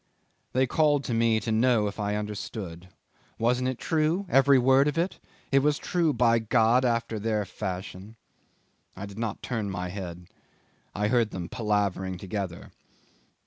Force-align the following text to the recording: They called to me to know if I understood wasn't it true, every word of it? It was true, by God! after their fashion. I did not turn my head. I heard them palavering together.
They 0.53 0.65
called 0.65 1.03
to 1.03 1.13
me 1.13 1.39
to 1.41 1.51
know 1.51 1.85
if 1.85 1.99
I 1.99 2.15
understood 2.15 2.89
wasn't 3.37 3.67
it 3.69 3.77
true, 3.77 4.25
every 4.29 4.57
word 4.57 4.87
of 4.87 4.97
it? 4.97 5.19
It 5.51 5.59
was 5.59 5.77
true, 5.77 6.11
by 6.11 6.39
God! 6.39 6.83
after 6.83 7.19
their 7.19 7.45
fashion. 7.45 8.15
I 8.95 9.05
did 9.05 9.19
not 9.19 9.43
turn 9.43 9.69
my 9.69 9.89
head. 9.89 10.25
I 10.95 11.09
heard 11.09 11.29
them 11.29 11.49
palavering 11.49 12.17
together. 12.17 12.71